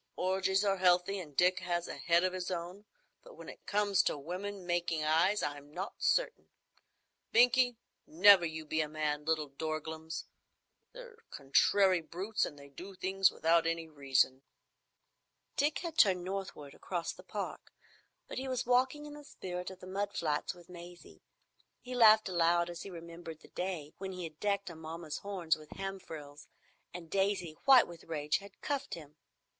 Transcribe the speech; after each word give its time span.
"Orgies 0.15 0.65
are 0.65 0.77
healthy, 0.77 1.19
and 1.19 1.37
Dick 1.37 1.59
has 1.59 1.87
a 1.87 1.93
head 1.99 2.23
of 2.23 2.33
his 2.33 2.49
own, 2.49 2.85
but 3.21 3.35
when 3.37 3.47
it 3.47 3.67
comes 3.67 4.01
to 4.01 4.17
women 4.17 4.65
making 4.65 5.03
eyes 5.03 5.43
I'm 5.43 5.71
not 5.71 5.93
so 6.01 6.23
certain,—Binkie, 6.23 7.77
never 8.07 8.43
you 8.43 8.65
be 8.65 8.81
a 8.81 8.89
man, 8.89 9.25
little 9.25 9.49
dorglums. 9.51 10.23
They're 10.91 11.19
contrary 11.29 12.01
brutes, 12.01 12.47
and 12.47 12.57
they 12.57 12.67
do 12.69 12.95
things 12.95 13.29
without 13.29 13.67
any 13.67 13.87
reason." 13.87 14.41
Dick 15.55 15.77
had 15.85 15.99
turned 15.99 16.23
northward 16.23 16.73
across 16.73 17.13
the 17.13 17.21
Park, 17.21 17.71
but 18.27 18.39
he 18.39 18.47
was 18.47 18.65
walking 18.65 19.05
in 19.05 19.13
the 19.13 19.23
spirit 19.23 19.69
on 19.69 19.77
the 19.79 19.85
mud 19.85 20.13
flats 20.15 20.55
with 20.55 20.67
Maisie. 20.67 21.21
He 21.79 21.93
laughed 21.93 22.27
aloud 22.27 22.71
as 22.71 22.81
he 22.81 22.89
remembered 22.89 23.41
the 23.41 23.49
day 23.49 23.93
when 23.99 24.13
he 24.13 24.23
had 24.23 24.39
decked 24.39 24.71
Amomma's 24.71 25.19
horns 25.19 25.57
with 25.57 25.69
the 25.69 25.75
ham 25.77 25.99
frills, 25.99 26.47
and 26.91 27.13
Maisie, 27.13 27.55
white 27.65 27.85
with 27.87 28.05
rage, 28.05 28.39
had 28.39 28.61
cuffed 28.61 28.95
him. 28.95 29.15